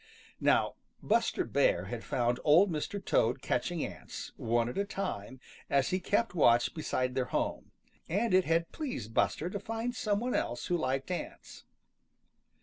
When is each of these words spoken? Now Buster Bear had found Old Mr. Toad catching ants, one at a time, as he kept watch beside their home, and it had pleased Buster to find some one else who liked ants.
Now 0.39 0.73
Buster 1.03 1.45
Bear 1.45 1.85
had 1.85 2.03
found 2.03 2.39
Old 2.43 2.71
Mr. 2.71 2.97
Toad 3.05 3.43
catching 3.43 3.85
ants, 3.85 4.31
one 4.35 4.67
at 4.67 4.79
a 4.79 4.83
time, 4.83 5.39
as 5.69 5.89
he 5.91 5.99
kept 5.99 6.33
watch 6.33 6.73
beside 6.73 7.13
their 7.13 7.25
home, 7.25 7.69
and 8.09 8.33
it 8.33 8.45
had 8.45 8.71
pleased 8.71 9.13
Buster 9.13 9.47
to 9.47 9.59
find 9.59 9.93
some 9.93 10.19
one 10.19 10.33
else 10.33 10.65
who 10.65 10.75
liked 10.75 11.11
ants. 11.11 11.65